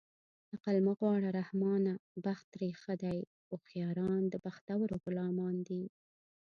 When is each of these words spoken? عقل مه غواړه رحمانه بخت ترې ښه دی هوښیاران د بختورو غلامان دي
عقل 0.53 0.75
مه 0.85 0.93
غواړه 0.99 1.29
رحمانه 1.39 1.93
بخت 2.25 2.45
ترې 2.53 2.69
ښه 2.81 2.93
دی 3.03 3.19
هوښیاران 3.49 4.21
د 4.29 4.35
بختورو 4.45 4.95
غلامان 5.03 5.55
دي 5.67 5.83